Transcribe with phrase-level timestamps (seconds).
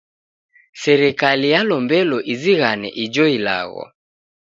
[0.83, 3.83] Serikali yalombelo izighane ijo ilagho.